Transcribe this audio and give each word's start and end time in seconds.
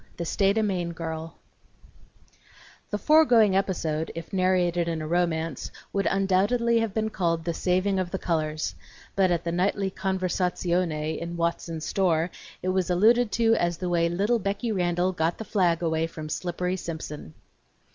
THE 0.17 0.25
STATE 0.25 0.57
O' 0.57 0.63
MAINE 0.63 0.93
GIRL 0.93 1.35
I 1.35 2.35
The 2.89 2.97
foregoing 2.97 3.55
episode, 3.55 4.11
if 4.15 4.33
narrated 4.33 4.87
in 4.87 4.99
a 4.99 5.07
romance, 5.07 5.69
would 5.93 6.07
undoubtedly 6.07 6.79
have 6.79 6.91
been 6.91 7.11
called 7.11 7.45
"The 7.45 7.53
Saving 7.53 7.99
of 7.99 8.09
the 8.09 8.17
Colors," 8.17 8.73
but 9.15 9.29
at 9.29 9.43
the 9.43 9.51
nightly 9.51 9.91
conversazione 9.91 11.19
in 11.19 11.37
Watson's 11.37 11.85
store 11.85 12.31
it 12.63 12.69
was 12.69 12.89
alluded 12.89 13.31
to 13.33 13.53
as 13.53 13.77
the 13.77 13.89
way 13.89 14.09
little 14.09 14.39
Becky 14.39 14.71
Randall 14.71 15.11
got 15.11 15.37
the 15.37 15.45
flag 15.45 15.83
away 15.83 16.07
from 16.07 16.29
Slippery 16.29 16.77
Simpson. 16.77 17.35